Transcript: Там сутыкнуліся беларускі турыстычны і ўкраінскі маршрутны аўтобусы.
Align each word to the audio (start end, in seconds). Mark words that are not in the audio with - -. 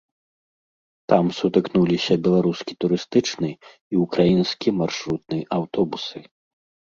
Там 1.11 1.25
сутыкнуліся 1.39 2.15
беларускі 2.27 2.73
турыстычны 2.83 3.51
і 3.95 4.01
ўкраінскі 4.05 4.69
маршрутны 4.81 5.39
аўтобусы. 5.59 6.17